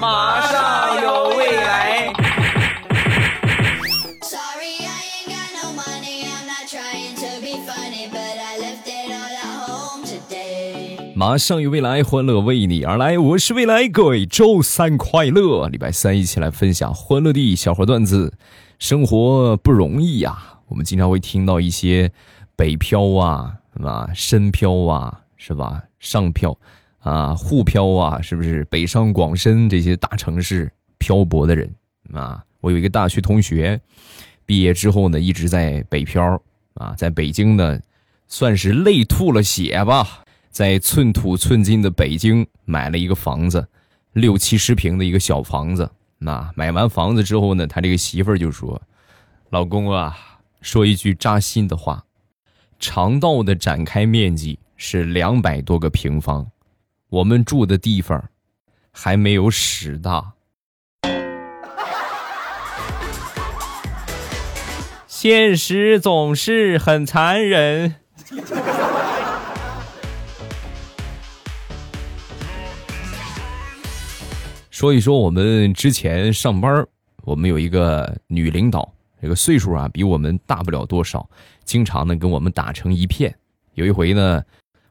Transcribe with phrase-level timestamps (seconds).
[0.00, 2.12] 马上有未来。
[11.14, 13.18] 马上有未来，欢乐为你而来。
[13.18, 15.68] 我是未来，各位周三快乐！
[15.68, 18.34] 礼拜三一起来分享欢乐的小伙段子。
[18.78, 20.38] 生活不容易呀，
[20.68, 22.10] 我们经常会听到一些
[22.56, 23.56] 北漂啊？
[24.14, 25.82] 深漂啊，是吧？
[25.98, 26.56] 上漂
[27.00, 28.64] 啊，沪漂啊，是不是？
[28.64, 31.74] 北上广深这些大城市漂泊的人
[32.12, 33.80] 啊，我有一个大学同学，
[34.46, 36.40] 毕业之后呢，一直在北漂
[36.74, 37.80] 啊，在北京呢，
[38.26, 40.24] 算是累吐了血吧。
[40.50, 43.66] 在寸土寸金的北京买了一个房子，
[44.14, 45.88] 六七十平的一个小房子。
[46.18, 48.82] 那买完房子之后呢，他这个媳妇就说
[49.50, 50.18] ：“老公啊，
[50.60, 52.04] 说一句扎心的话，
[52.80, 56.44] 肠道的展开面积是两百多个平方，
[57.10, 58.30] 我们住的地方
[58.92, 60.32] 还没有屎大。
[65.06, 67.96] 现实总是很残忍。”
[74.70, 76.86] 说一说我们之前上班，
[77.24, 81.28] 我们有一个女领导，这个岁数啊比我们大不了多少，
[81.64, 83.36] 经常呢跟我们打成一片。
[83.74, 84.42] 有一回呢，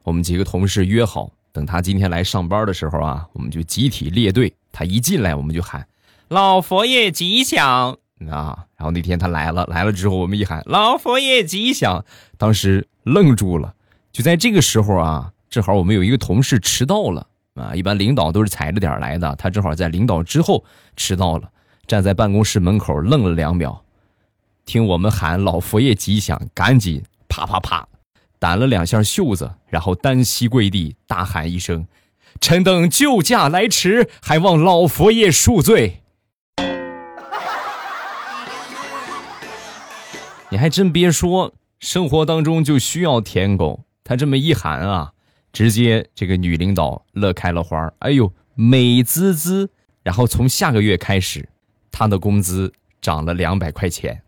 [0.04, 4.52] 我们几个同事约好，等他今天来上班的时候啊，我们就集体列队。
[4.72, 5.86] 他一进来，我们就喊
[6.28, 7.98] “老佛爷吉祥”
[8.30, 8.66] 啊。
[8.76, 12.04] 然后那天他来了，来了之后我们一喊“老佛爷吉祥”，
[12.38, 13.74] 当时愣住了。
[14.12, 17.26] 就在这个时候啊，正好我们有一个同事迟到了。
[17.54, 20.64] 啊，一般领导都是踩着点来的，他正好在领导之后
[20.96, 21.50] 迟到了，
[21.86, 23.84] 站在办公室门口愣了两秒，
[24.64, 27.86] 听我们喊“老佛爷吉祥”，赶紧啪啪啪，
[28.40, 31.86] 掸了两下袖子，然后单膝跪地，大喊一声
[32.40, 36.02] ：“臣等救驾来迟，还望老佛爷恕罪。”
[40.48, 45.12] 你还真别说，生活当中就需要舔狗，他这么一喊啊。
[45.52, 49.68] 直接这个女领导乐开了花哎呦，美滋滋！
[50.04, 51.48] 然后从下个月开始，
[51.90, 54.22] 她的工资涨了两百块钱。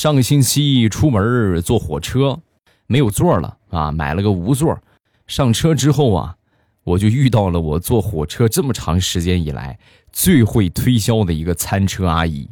[0.00, 2.40] 上个星期出门坐火车，
[2.86, 4.80] 没有座了啊，买了个无座。
[5.26, 6.36] 上车之后啊，
[6.84, 9.78] 我就遇到了我坐火车这么长时间以来
[10.10, 12.48] 最会推销的一个餐车阿姨。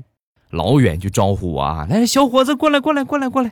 [0.50, 3.50] 老远就招呼我啊，来，小伙子，过来，过来，过来，过来，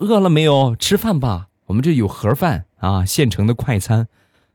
[0.00, 0.74] 饿了没有？
[0.74, 4.08] 吃饭吧，我们这有盒饭啊，现成的快餐，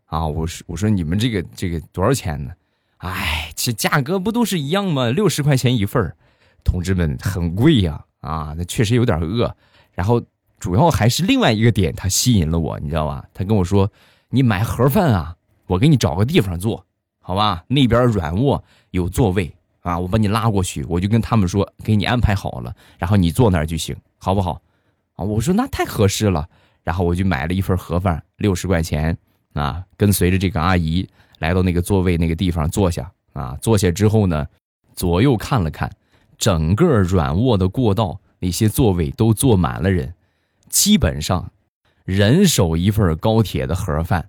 [0.05, 2.53] 啊，我说，我说你们这个这个多少钱呢？
[2.97, 5.11] 哎，这价格不都是一样吗？
[5.11, 6.15] 六十块钱一份
[6.63, 9.53] 同志们很贵呀，啊那确实有点饿。
[9.91, 10.21] 然后
[10.57, 13.25] 主要还是另外一个点，他吸引了我，你知道吧？
[13.33, 13.91] 他跟我说，
[14.29, 15.35] 你买盒饭啊，
[15.67, 16.85] 我给你找个地方坐，
[17.19, 17.65] 好吧？
[17.67, 19.53] 那边软卧有座位。
[19.81, 24.61] 啊，我把你拉过去，我就跟他们说，给你安排好了，然后你坐那儿就行，好不好？
[25.15, 26.47] 啊，我说那太合适了，
[26.83, 29.17] 然后我就买了一份盒饭，六十块钱，
[29.53, 31.09] 啊，跟随着这个阿姨
[31.39, 34.47] 来到那个座位那个地方坐下，啊，坐下之后呢，
[34.95, 35.91] 左右看了看，
[36.41, 40.15] 整个软卧的过道那些座位都坐满了人，
[40.69, 41.51] 基本上
[42.03, 44.27] 人手一份高铁的盒饭。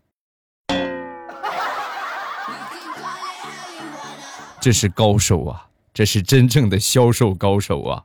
[4.61, 5.67] 这是高手啊！
[5.95, 8.05] 这是真正的销售高手啊！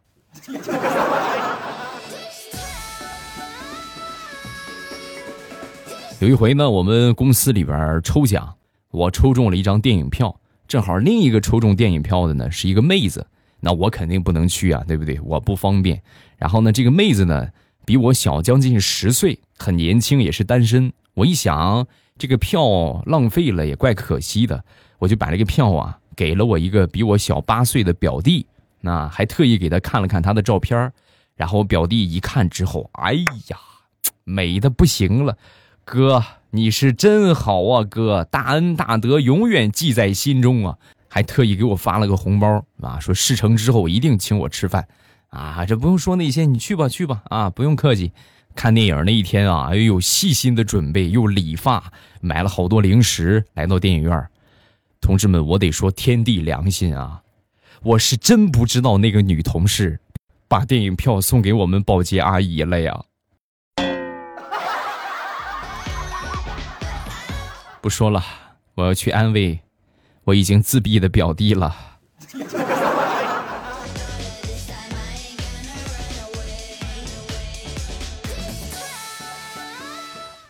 [6.19, 8.55] 有一回呢，我们公司里边抽奖，
[8.91, 13.27] 我抽中了一张电影票，正好另一个抽中电影票的呢是一个妹子，
[13.59, 15.19] 那我肯定不能去啊，对不对？
[15.21, 16.01] 我不方便。
[16.37, 17.47] 然后呢，这个妹子呢
[17.85, 20.91] 比我小将近十岁，很年轻，也是单身。
[21.13, 24.63] 我一想，这个票浪费了也怪可惜的，
[24.99, 25.99] 我就把这个票啊。
[26.15, 28.47] 给了我一个比我小八岁的表弟，
[28.81, 30.91] 那还特意给他看了看他的照片
[31.35, 33.57] 然后我表弟一看之后，哎呀，
[34.23, 35.37] 美的不行了，
[35.85, 40.77] 哥你是真好啊，哥大恩大德永远记在心中啊，
[41.17, 44.87] 还特意给我发了个红包啊，说事成之后一定请我吃饭，
[45.29, 48.11] 啊，这不用说那些，你去吧去吧啊，不用客气。
[48.53, 51.91] 看电影那一天啊，又有，细心的准备又理发，
[52.21, 54.29] 买了好多零食，来到电影院。
[55.01, 57.23] 同志们，我得说天地良心啊！
[57.81, 59.99] 我是真不知道那个女同事
[60.47, 63.03] 把电影票送给我们保洁阿姨了呀。
[67.81, 68.23] 不说了，
[68.75, 69.59] 我要去安慰
[70.27, 71.73] 我已经自闭的表弟了。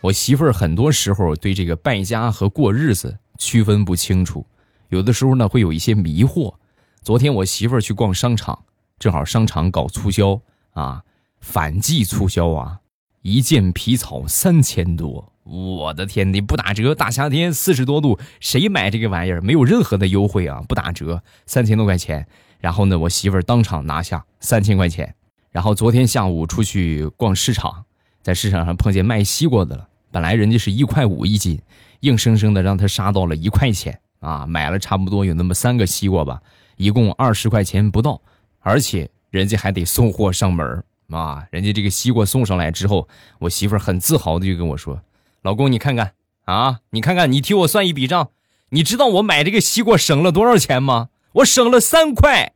[0.02, 4.44] 我媳妇儿很多时候对这个败家和过日子区分不清楚，
[4.90, 6.56] 有的时候呢会有一些迷惑。
[7.04, 8.58] 昨天我媳妇儿去逛商场，
[8.98, 10.42] 正好商场搞促销
[10.72, 11.04] 啊，
[11.40, 12.80] 反季促销啊，
[13.22, 19.42] 一件皮草三千多，我的天，你不打折，大夏天四十多度，谁买这个玩意儿？
[19.42, 22.28] 没有任何的优惠啊，不打折，三千多块钱。
[22.60, 25.16] 然后呢，我媳妇儿当场拿下三千块钱。
[25.52, 27.86] 然后昨天下午出去逛市场，
[28.22, 31.62] 在市场上碰见卖西瓜的了，本来人家是一块五一斤，
[32.02, 36.42] 硬生生的让他杀到了一块钱啊，买了差不多有那么三个西瓜吧。
[36.76, 38.22] 一共二十块钱不到，
[38.60, 41.48] 而且人家还得送货上门啊！
[41.52, 43.08] 人家这个西瓜送上来之后，
[43.40, 45.02] 我媳妇儿很自豪的就跟我说
[45.48, 46.12] ：“老公，你看看
[46.44, 48.32] 啊，你看看，你替我算一笔账，
[48.72, 51.08] 你知道我买这个西瓜省了多少钱吗？
[51.36, 52.52] 我省了三块。”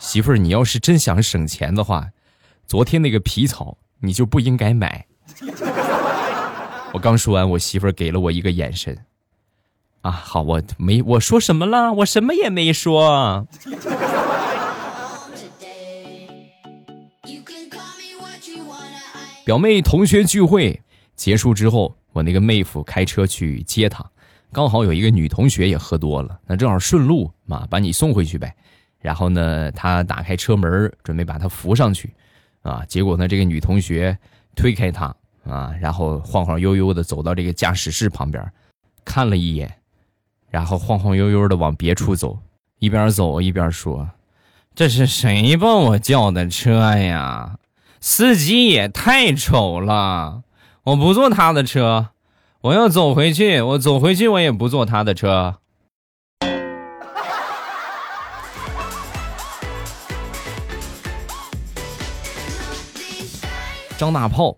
[0.00, 2.08] 媳妇儿，你要是真想省钱的话，
[2.66, 5.06] 昨天那个皮草你就不应该买。
[6.92, 8.98] 我刚说完，我媳妇儿给了我一个眼神。
[10.00, 13.46] 啊，好，我没我说什么了，我什么也没说。
[19.50, 20.80] 表妹同学聚会
[21.16, 24.08] 结束之后，我那个妹夫开车去接她，
[24.52, 28.54] 刚好有一个女同学也喝多了，那正好顺路嘛，把你送回去呗。
[29.00, 32.14] 然后呢，他打开车门准备把她扶上去，
[32.62, 34.16] 啊，结果呢，这个女同学
[34.54, 35.12] 推开他
[35.42, 38.52] 啊，然后晃晃悠悠的走到这个驾驶室旁边，
[39.04, 39.68] 看了一眼。
[40.48, 42.38] 然后晃晃悠悠的往别处走，
[42.78, 44.08] 一边走一边说
[44.76, 47.56] ：“这是谁帮我叫的车呀？
[48.02, 50.42] 司机也太丑了！
[50.84, 52.08] 我不坐他的车，
[52.62, 53.60] 我要走回去。
[53.60, 55.58] 我走回去，我也不坐他的车。”
[63.98, 64.56] 张大炮，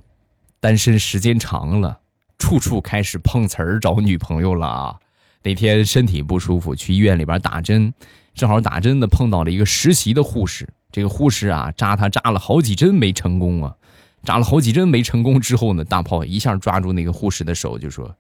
[0.61, 1.99] 单身时间长了，
[2.39, 4.95] 处处开始碰瓷儿找女朋友了啊！
[5.43, 7.93] 那天身体不舒服，去医院里边打针，
[8.35, 10.69] 正好打针的碰到了一个实习的护士。
[10.93, 13.75] 这个护士啊，扎他扎了好几针没成功啊，
[14.23, 18.15] 扎了好几针没成功之后呢，大炮一下抓住那个护士的手就说：“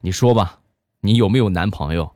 [0.00, 0.58] 你说吧，
[1.02, 2.10] 你有没有男朋友？”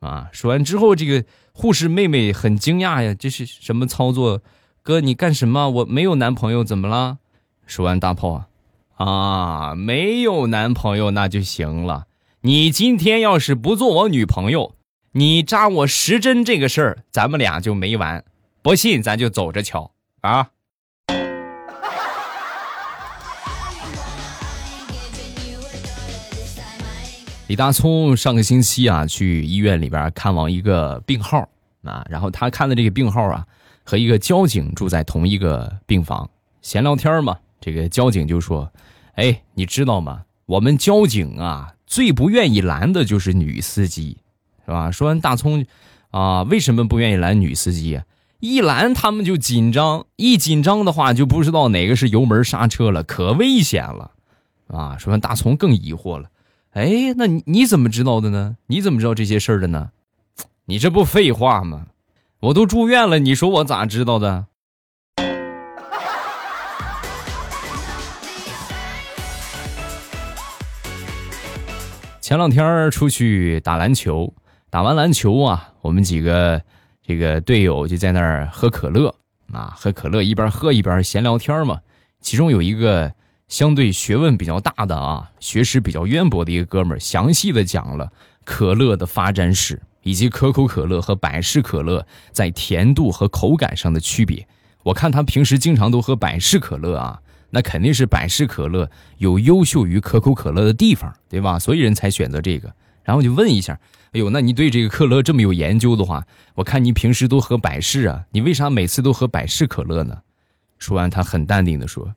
[0.00, 4.42] 啊，说完之后，这个护士妹妹很惊讶呀，这是什么操作？
[4.82, 5.70] 哥，你干什么？
[5.70, 7.18] 我没有男朋友，怎么了？
[7.66, 8.48] 说完，大炮啊，
[8.96, 12.06] 啊，没有男朋友那就行了。
[12.42, 14.74] 你今天要是不做我女朋友，
[15.12, 18.22] 你扎我十针这个事儿，咱们俩就没完。
[18.64, 19.90] 不信咱就走着瞧
[20.22, 20.48] 啊！
[27.46, 31.46] 李大聪上个星期啊，去医院里边看望一个病号
[31.82, 33.46] 啊，然后他看的这个病号啊，
[33.84, 36.30] 和一个交警住在同一个病房，
[36.62, 37.36] 闲聊天嘛。
[37.60, 38.72] 这个交警就说
[39.16, 40.22] ：“哎，你知道吗？
[40.46, 44.16] 我们交警啊。”最不愿意拦的就是女司机，
[44.64, 44.90] 是吧？
[44.90, 45.66] 说完大葱，
[46.10, 48.00] 啊，为什么不愿意拦女司机？
[48.44, 54.10] 一拦他们就紧张，一紧张的话就不知道哪个是油门刹车了，可危险了，
[54.66, 54.98] 啊！
[54.98, 56.28] 说完大葱更疑惑了，
[56.72, 58.58] 哎，那你你怎么知道的呢？
[58.66, 59.92] 你怎么知道这些事儿的呢？
[60.66, 61.86] 你这不废话吗？
[62.40, 64.44] 我都住院了，你说我咋知道的？
[72.20, 74.34] 前两天出去打篮球，
[74.68, 76.62] 打完篮球啊，我们几个
[77.06, 79.14] 这个队友就在那儿喝可乐
[79.52, 81.78] 啊，喝可乐一边喝一边闲聊天嘛。
[82.20, 83.12] 其中有一个
[83.48, 88.10] 相对学问比较大的啊，学识比较渊博的一个哥们儿，详细的讲了
[88.44, 94.46] 可乐的发展史，以及可口可乐和百事可乐在甜度和口感上的区别。
[94.82, 97.20] 我看他平时经常都喝百事可乐啊。
[97.50, 101.56] 那肯定是百事可乐有优秀于可口可乐的地方，对吧？
[101.56, 102.74] 所以人才选择这个。
[103.04, 103.78] 然后就问一下，
[104.12, 110.22] 哎呦，那你对这个可乐这么有研究的话，我看你平时都喝百事啊，你为啥每次都喝百事可乐呢？
[110.78, 112.14] 说完，他很淡定的说：“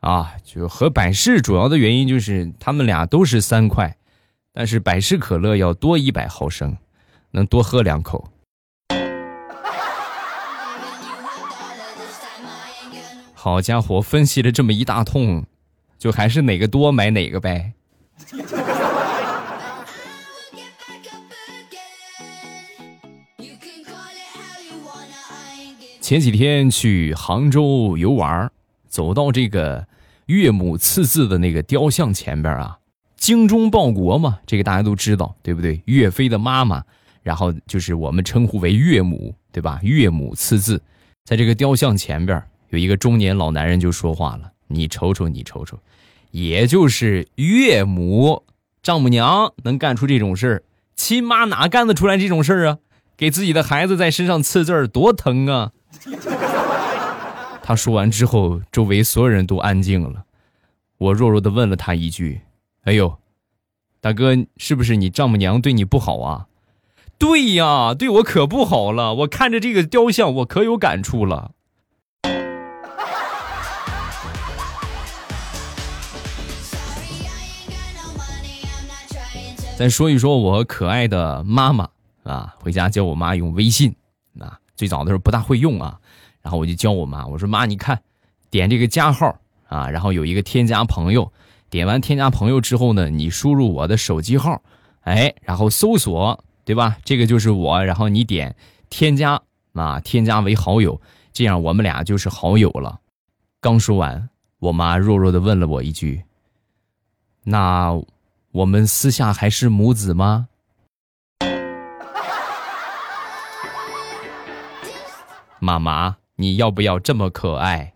[0.00, 3.96] 啊，就喝百事主要的原因就是他们俩都是三块，
[4.52, 6.76] 但是百事可乐要多一百毫升，
[7.30, 8.30] 能多喝两口。”
[13.34, 15.46] 好家伙，分析了这么一大通，
[15.96, 17.72] 就还是哪个多买哪个呗。
[26.08, 28.50] 前几天去杭州游玩，
[28.88, 29.86] 走到这个
[30.24, 32.78] 岳母刺字的那个雕像前边啊，
[33.18, 35.82] 精忠报国嘛，这个大家都知道，对不对？
[35.84, 36.82] 岳飞的妈妈，
[37.22, 39.80] 然后就是我们称呼为岳母，对吧？
[39.82, 40.80] 岳母刺字，
[41.26, 42.42] 在这个雕像前边。
[42.70, 45.78] 有一个中年老男人就说话了：“你瞅瞅，你瞅瞅，
[46.30, 48.44] 也就是岳母、
[48.82, 50.62] 丈母娘能干出这种事儿，
[50.96, 52.78] 亲妈哪干得出来这种事儿啊？
[53.18, 55.72] 给自己的孩子在身上刺字儿，多疼啊！”
[57.62, 60.24] 他说完之后，周围所有人都安静了。
[60.98, 62.40] 我弱弱的问了他一句
[62.84, 63.18] ：“哎呦，
[64.00, 66.46] 大哥，是不是你丈母娘对你不好啊
[67.18, 69.14] ？”“对呀，对我可不好了。
[69.14, 71.52] 我看着这个雕像，我可有感触了。”
[79.76, 81.88] 再说一说我可爱的妈妈
[82.24, 83.94] 啊，回家教我妈用微信
[84.40, 85.98] 啊，最早的时候不大会用啊。
[86.40, 88.00] 然后我就教我妈，我说妈，你看，
[88.48, 91.30] 点这个加号啊，然后有一个添加朋友，
[91.68, 94.62] 点完添加朋友之后呢，你输入我的手机号，
[95.00, 96.96] 哎，然后搜索，对吧？
[97.04, 98.54] 这个就是我，然后你点
[98.88, 99.42] 添加
[99.74, 100.98] 啊，添加为好友，
[101.32, 103.00] 这样我们俩就是好友了。
[103.60, 104.30] 刚说完，
[104.60, 106.22] 我妈弱弱的问了我一句
[107.42, 108.00] ：“那
[108.52, 110.48] 我们私下还是母子吗？”
[115.60, 116.16] 妈妈。
[116.36, 117.92] 你要不要这么可爱？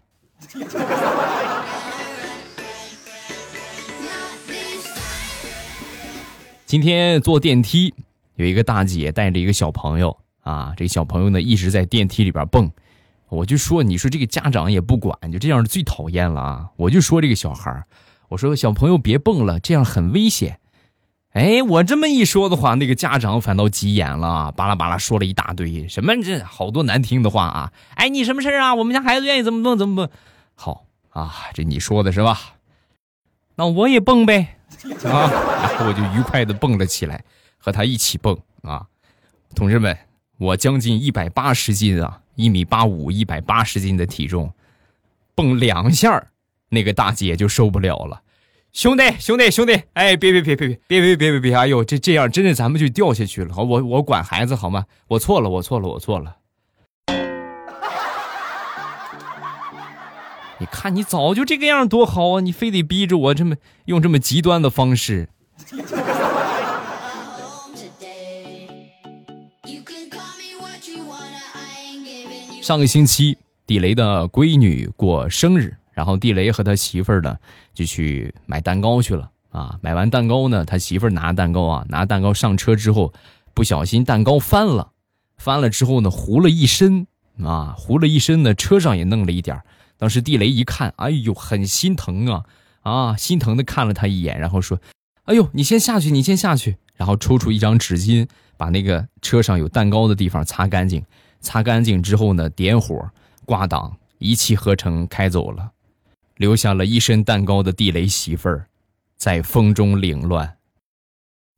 [6.66, 7.94] 今天坐电梯，
[8.34, 12.72] 有一个大姐带着一个小朋友啊，这小朋友呢一直在电梯里边蹦，
[13.28, 16.70] 我就说，你说这个家长也不管，就这样是最讨厌了啊！
[16.76, 17.84] 我就说这个小孩
[18.30, 20.58] 我说小朋友别蹦了，这样很危险。
[21.32, 27.72] 哎，我这么一说的话，那个家长反倒急眼了，巴拉巴拉说了一大堆，什么这好多难听的话啊！
[27.94, 28.74] 哎，你什么事啊？
[28.74, 30.10] 我们家孩子愿意怎么蹦怎么蹦，
[30.54, 32.38] 好啊，这你说的是吧？
[33.54, 34.58] 那我也蹦呗，
[35.04, 37.24] 啊，然 后我就愉快的蹦了起来，
[37.56, 38.86] 和他一起蹦啊！
[39.54, 39.96] 同志们，
[40.36, 44.52] 我将近一百八十斤啊，一米八五，一百八十斤的体重，
[45.34, 46.26] 蹦两下，
[46.68, 48.20] 那个大姐就受不了了。
[48.72, 51.54] 兄弟，兄弟，兄弟，哎，别别别别别别别别别别！
[51.54, 53.54] 哎呦，这这样真的咱们就掉下去了。
[53.54, 54.86] 我我管孩子好吗？
[55.08, 56.36] 我错了，我错了，我错了。
[60.58, 62.40] 你看你早就这个样多好啊！
[62.40, 65.28] 你非得逼着我这么用这么极端的方式。
[72.62, 73.36] 上个星期，
[73.66, 75.76] 地雷的闺女过生日。
[75.92, 77.36] 然后地雷和他媳妇儿呢，
[77.74, 79.78] 就去买蛋糕去了啊！
[79.80, 83.12] 买完蛋糕呢，他媳妇儿拿蛋糕啊，拿蛋糕上车之后，
[83.54, 84.92] 不小心蛋糕翻了，
[85.36, 87.06] 翻了之后呢，糊了一身
[87.42, 89.64] 啊，糊了一身呢，车上也弄了一点儿
[89.98, 92.44] 当时地雷一看，哎呦，很心疼啊
[92.82, 94.80] 啊，心疼的看了他一眼，然后说
[95.24, 101.04] ：“哎呦，你先下去，你先下去。”然后抽出一张纸巾，把那个车上有蛋糕的地方擦干净，
[101.40, 103.08] 擦干净之后呢，点火
[103.44, 105.70] 挂档，一气呵成开走了。
[106.36, 108.66] 留下了一身蛋糕的地雷媳妇儿，
[109.16, 110.56] 在风中凌乱。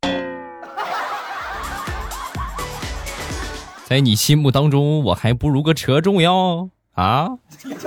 [3.87, 7.39] 在你心目当中，我还不如个车重要啊！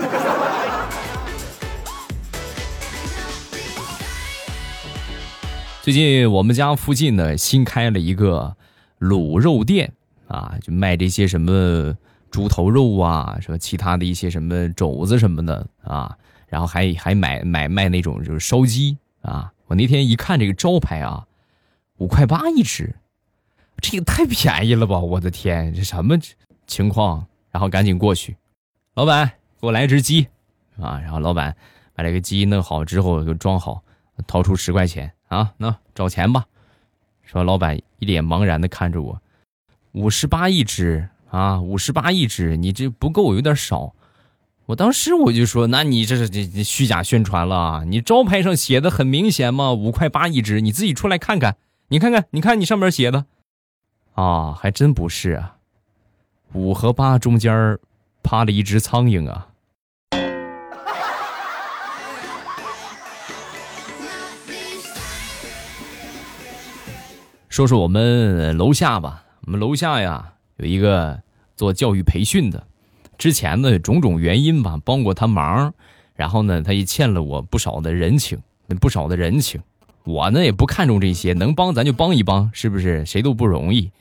[5.81, 8.57] 最近我们家附近呢新开了一个
[8.99, 9.93] 卤肉店
[10.27, 11.95] 啊，就卖这些什么
[12.29, 16.17] 猪头肉啊，什么其他的一些什么肘子什么的啊。
[16.47, 19.51] 然后还还买买卖那种就是烧鸡啊！
[19.67, 21.27] 我那天一看这个招牌啊，
[21.97, 22.95] 五块八一只，
[23.81, 24.97] 这个太便宜了吧！
[24.97, 26.17] 我的天，这什么
[26.65, 27.27] 情况？
[27.51, 28.37] 然后赶紧过去，
[28.93, 29.27] 老板
[29.59, 30.27] 给我来只鸡
[30.79, 30.99] 啊！
[30.99, 31.55] 然后老板
[31.93, 33.83] 把这个鸡弄好之后就装好，
[34.25, 36.45] 掏出十块钱啊，那找钱吧。
[37.23, 39.21] 说老板一脸茫然的看着我，
[39.91, 43.93] 五十八一只啊，五十八一只，你这不够，有点少。
[44.67, 47.83] 我当时我就说，那你这是这这虚假宣传了啊？
[47.87, 51.55] 你招牌上写的很明显嘛，五块八一只，你自己出来看看，
[51.87, 53.25] 你看看，你看你上面写的，
[54.15, 55.55] 啊，还真不是啊，
[56.51, 57.79] 五和八中间
[58.21, 59.47] 趴了一只苍蝇啊。
[67.47, 71.21] 说说我们楼下吧，我们楼下呀有一个
[71.55, 72.67] 做教育培训的。
[73.17, 75.73] 之前的种种原因吧，帮过他忙，
[76.15, 78.39] 然后呢，他也欠了我不少的人情，
[78.79, 79.61] 不少的人情。
[80.03, 83.05] 我呢也不看重这些，能帮咱就帮一帮，是不是？
[83.05, 83.91] 谁都不容易。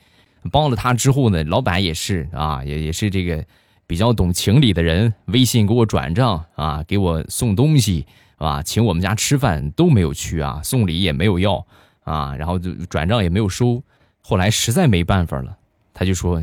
[0.51, 3.43] 帮了他之后呢，老板也是啊，也也是这个
[3.85, 8.05] 比较懂情理的人，微信给我转账啊，给我送东西
[8.37, 11.65] 啊，请我们家吃饭都没有去啊，送礼也没有要
[12.03, 13.83] 啊，然后就转账也没有收。
[14.21, 15.57] 后来实在没办法了，
[15.93, 16.41] 他就说：“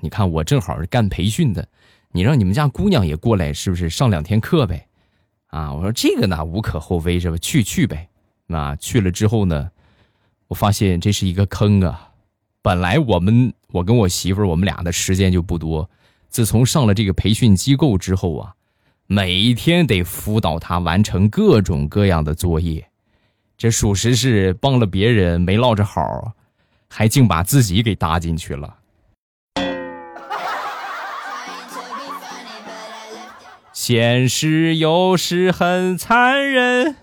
[0.00, 1.66] 你看我正好是干培训的。”
[2.12, 4.86] 你让你们家姑娘也过来，是不是上两天课呗？
[5.48, 7.36] 啊，我说这个呢无可厚非，是吧？
[7.38, 8.08] 去去呗。
[8.48, 9.70] 啊，去了之后呢，
[10.46, 12.10] 我发现这是一个坑啊。
[12.60, 15.88] 本来我们我跟我媳妇我们俩的时间就不多，
[16.28, 18.54] 自从上了这个培训机构之后啊，
[19.06, 22.86] 每天得辅导她完成各种各样的作业，
[23.56, 26.34] 这属实是帮了别人没落着好，
[26.88, 28.76] 还竟把自己给搭进去了。
[33.84, 36.94] 现实有时很残忍。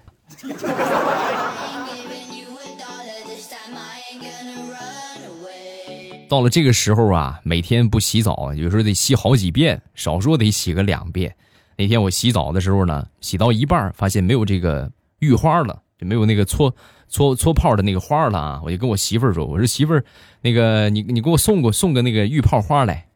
[6.29, 11.36] 到了这个时候啊，每天不洗澡，有时候得洗好几遍，少说得洗个两遍。
[11.75, 16.74] 那天我洗澡的时候呢，洗到一半发现没有这个浴花了，就没有那个搓
[17.09, 18.62] 搓搓泡的那个花了啊！
[18.63, 20.01] 我就跟我媳妇说：“我说媳妇，
[20.39, 23.07] 那个你你给我送过送个那个浴泡花来。”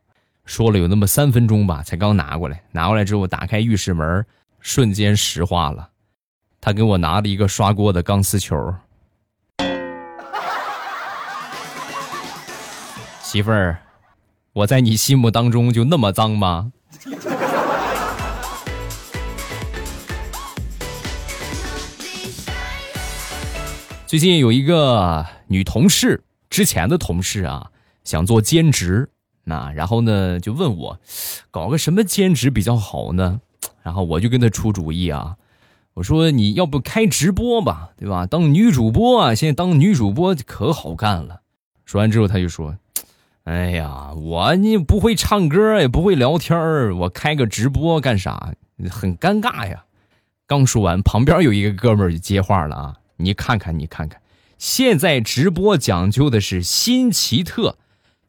[0.46, 2.62] 说了有那么三分钟吧，才刚拿过来。
[2.72, 4.26] 拿过来之后，打开浴室门，
[4.60, 5.90] 瞬间石化了。
[6.60, 8.74] 他给我拿了一个刷锅的钢丝球。
[13.24, 13.78] 媳妇儿，
[14.52, 16.74] 我在你心目当中就那么脏吗？
[24.06, 27.72] 最近有一个女同事，之前的同事啊，
[28.04, 29.10] 想做兼职，
[29.44, 31.00] 那然后呢就问我，
[31.52, 33.42] 搞个什么兼职比较好呢？
[33.84, 35.36] 然后我就跟他出主意啊，
[35.96, 38.26] 我说你要不开直播吧，对吧？
[38.26, 41.42] 当女主播啊，现在当女主播可好干了。
[41.86, 42.76] 说完之后，他就说。
[43.44, 48.54] 哎呀，我你不会唱歌，也不会聊天我开个直播干啥？
[48.90, 49.84] 很尴尬呀。
[50.48, 52.96] 刚说完，旁边有一个哥们儿就接话了啊！
[53.18, 54.22] 你看看，你看看，
[54.58, 57.78] 现在直播讲究的是新奇特，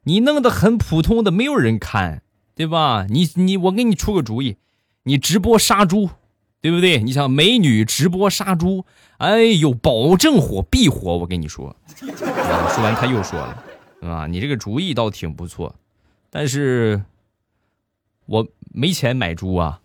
[0.05, 2.21] 你弄得很普通的，没有人看，
[2.55, 3.05] 对吧？
[3.09, 4.57] 你你，我给你出个主意，
[5.03, 6.09] 你直播杀猪，
[6.61, 7.01] 对不对？
[7.01, 8.85] 你想美女直播杀猪，
[9.17, 11.17] 哎呦，保证火必火！
[11.17, 11.75] 我跟你说。
[11.95, 13.63] 说完，他又说了。
[14.01, 15.75] 啊，你这个主意倒挺不错，
[16.29, 17.03] 但是
[18.27, 19.81] 我没钱买猪啊。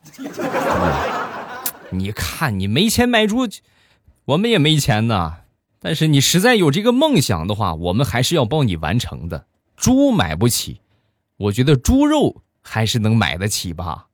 [1.90, 3.48] 你看，你没钱买猪，
[4.26, 5.38] 我们也没钱呐。
[5.80, 9.46] 但是你实在有这个梦想的话，我们还是要帮你完成的。
[9.80, 10.82] 猪买不起，
[11.38, 14.08] 我觉得猪肉还是能买得起吧。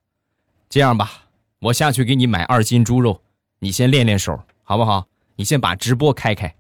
[0.68, 1.10] 这样吧，
[1.58, 3.20] 我下去给你买二斤猪肉，
[3.58, 5.08] 你先练练手，好不好？
[5.34, 6.54] 你先把直播开开。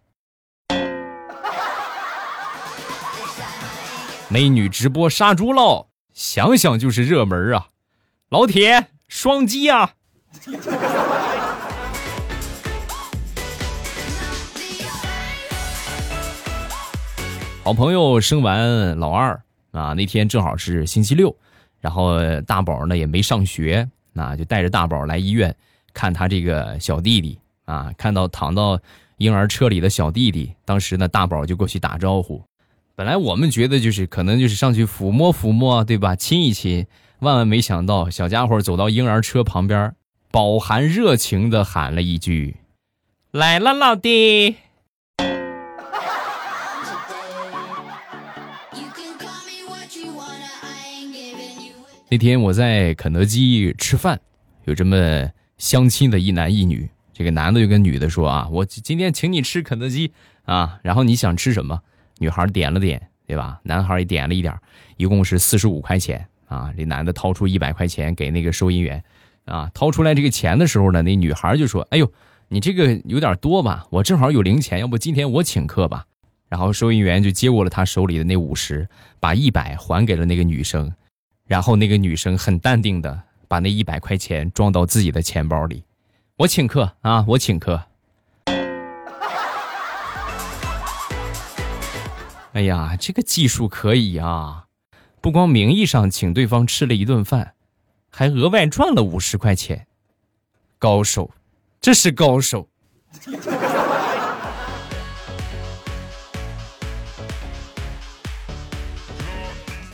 [4.28, 7.68] 美女直播杀猪喽，想想就是热门啊！
[8.30, 9.94] 老铁，双击啊！
[17.66, 21.34] 好朋友生完老二啊，那天正好是星期六，
[21.80, 25.52] 然后大宝呢也没上学，那就带着大宝来医院
[25.92, 27.90] 看他这个小弟弟啊。
[27.98, 28.78] 看到躺到
[29.16, 32.40] 婴儿车里的小弟弟，当时呢大宝就过去打招呼。
[32.94, 36.14] 本来我们觉得就是可能就是上去抚摸抚摸，对吧？
[36.14, 36.86] 亲一亲，
[37.18, 39.92] 万万没想到，小家伙走到婴儿车旁边，
[40.30, 42.58] 饱含热情的喊了一句
[43.32, 44.54] ：“来了，老弟。”
[52.08, 54.20] 那天我在肯德基吃饭，
[54.64, 60.12] 有这么相亲的一男一女，这个男的就跟女的说：“啊，我今天请你吃肯德基
[60.44, 61.80] 啊，然后你想吃什么？”
[62.18, 63.58] 女孩点了点，对吧？
[63.64, 64.56] 男孩也点了一点，
[64.96, 66.72] 一共是四十五块钱啊。
[66.76, 69.02] 这男的掏出一百块钱给那个收银员，
[69.44, 72.08] 啊，掏出来这个钱的时候呢，那女孩就说：“哎呦，
[72.46, 73.84] 你这个有点多吧？
[73.90, 76.06] 我正好有零钱，要不今天我请客吧？”
[76.48, 78.88] 然后收银员就接过了他手里的那五十，
[79.18, 80.92] 把一百还给了那个女生，
[81.46, 85.84] 然后那个女生很淡定的把那一百块钱装到自己的钱包里。
[86.36, 87.82] 我请客啊，我请客。
[92.52, 94.64] 哎呀，这个技术可以啊！
[95.20, 97.54] 不光名义上请对方吃了一顿饭，
[98.10, 99.86] 还额外赚了五十块钱。
[100.78, 101.32] 高手，
[101.80, 102.68] 这是高手！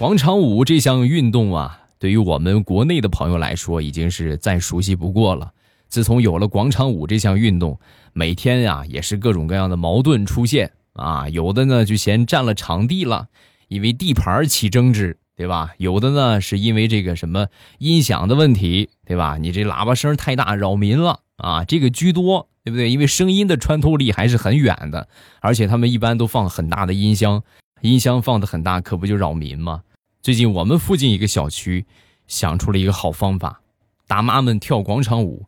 [0.02, 5.52] 广场舞这项运动啊，对于我们国内的朋友来说，已经是再熟悉不过了。
[5.88, 7.78] 自从有了广场舞这项运动，
[8.12, 10.72] 每天呀，也是各种各样的矛盾出现。
[10.94, 13.28] 啊，有的呢就嫌占了场地了，
[13.68, 15.70] 因为地盘起争执，对吧？
[15.78, 17.46] 有的呢是因为这个什么
[17.78, 19.36] 音响的问题，对吧？
[19.38, 22.90] 你这喇叭声太大，扰民了啊，这个居多，对不对？
[22.90, 25.06] 因为声音的穿透力还是很远的，
[25.40, 27.44] 而且他们一般都放很大的音箱，
[27.82, 29.82] 音箱放的很大，可不就扰民吗？
[30.22, 31.84] 最近我们附近一个小区，
[32.28, 33.60] 想出了一个好方法，
[34.06, 35.46] 大妈们跳广场舞，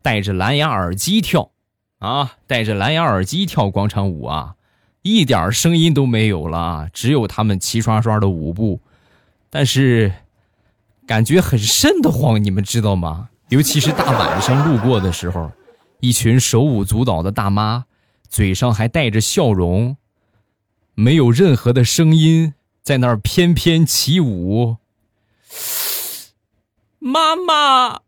[0.00, 1.50] 戴着蓝牙耳机跳，
[1.98, 4.54] 啊，戴着蓝牙耳机跳广场舞啊，
[5.02, 8.80] 一点声音都没有了，只有他们齐刷刷的舞步，
[9.50, 10.12] 但是
[11.04, 13.30] 感觉很瘆得慌，你们知道吗？
[13.48, 15.50] 尤其是大晚上路过的时候，
[15.98, 17.86] 一群手舞足蹈的大妈，
[18.28, 19.96] 嘴上还带着笑容，
[20.94, 22.54] 没有任何的声音。
[22.82, 24.78] 在那儿翩翩起舞，
[26.98, 28.00] 妈妈。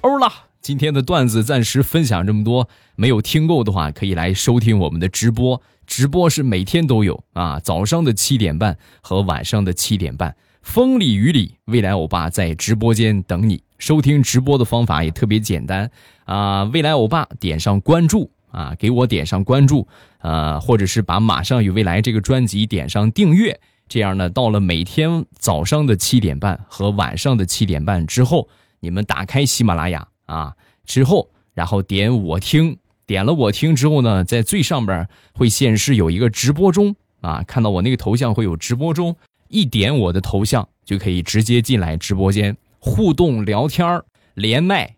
[0.00, 0.28] 欧了，
[0.60, 5.62] 今天的段子暂时分享这么多，没有听够的话，可以来收听我们的直播。
[5.86, 13.62] 直播是每天都有啊，早上的七点半和晚上的七点半，风里雨里，未来欧巴在直播间等你。
[13.78, 15.90] 收听直播的方法也特别简单
[16.24, 19.86] 啊，未来欧巴点上关注啊，给我点上关注，
[20.18, 28.48] 呃，或者是把马上与未来这个专辑点上订阅，这样呢，到了每天早上的七点半和晚上的七点半之后，
[28.80, 30.54] 你们打开喜马拉雅啊，
[30.86, 39.16] 之后然后点我听，点了我听之后呢，在最上边会显示有一个直播中啊，看到我那个头像会有直播中，
[39.48, 42.56] 一点我的头像就可以直接进来直播间。
[42.86, 44.02] 互动聊天
[44.34, 44.96] 连麦，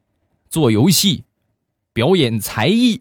[0.50, 1.22] 做游戏，
[1.92, 3.00] 表演才艺，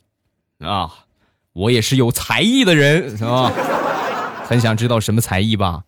[0.60, 1.06] 啊，
[1.54, 3.52] 我也是有才艺的人，是吧？
[4.46, 5.86] 很想知道什么才艺吧？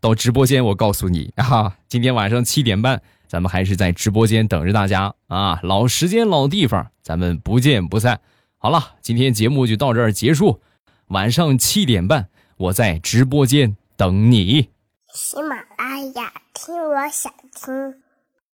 [0.00, 1.76] 到直播间我告诉你啊！
[1.86, 5.60] 今天晚上七点半，咱们还是在直播间等着大家啊！
[5.62, 8.20] 老时间老地方，咱们不见不散。
[8.56, 10.62] 好了，今天节目就到这儿结束。
[11.08, 14.70] 晚上七点半，我在直播间等你。
[15.12, 18.02] 喜马拉雅，听我想听。